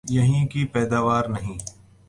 یہیں 0.09 0.47
کی 0.47 0.65
پیداوار 0.65 1.25
نہیں؟ 1.25 1.57